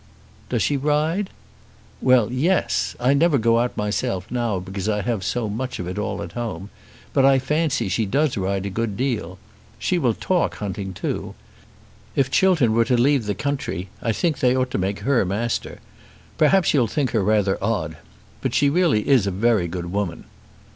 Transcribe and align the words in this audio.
"Does 0.49 0.63
she 0.63 0.77
ride?" 0.77 1.29
"Well; 2.01 2.31
yes. 2.31 2.95
I 2.99 3.13
never 3.13 3.37
go 3.37 3.59
out 3.59 3.77
myself 3.77 4.25
now 4.31 4.57
because 4.57 4.89
I 4.89 5.01
have 5.03 5.23
so 5.23 5.47
much 5.47 5.77
of 5.77 5.85
it 5.87 5.99
all 5.99 6.23
at 6.23 6.31
home. 6.31 6.71
But 7.13 7.23
I 7.23 7.37
fancy 7.37 7.87
she 7.87 8.07
does 8.07 8.35
ride 8.35 8.65
a 8.65 8.71
good 8.71 8.97
deal. 8.97 9.37
She 9.77 9.99
will 9.99 10.15
talk 10.15 10.55
hunting 10.55 10.95
too. 10.95 11.35
If 12.15 12.31
Chiltern 12.31 12.73
were 12.73 12.85
to 12.85 12.97
leave 12.97 13.27
the 13.27 13.35
country 13.35 13.89
I 14.01 14.11
think 14.11 14.39
they 14.39 14.55
ought 14.57 14.71
to 14.71 14.79
make 14.79 15.01
her 15.01 15.23
master. 15.23 15.77
Perhaps 16.35 16.73
you'll 16.73 16.87
think 16.87 17.11
her 17.11 17.23
rather 17.23 17.63
odd; 17.63 17.97
but 18.41 18.59
really 18.59 19.03
she 19.03 19.07
is 19.07 19.27
a 19.27 19.29
very 19.29 19.67
good 19.67 19.91
woman." 19.91 20.23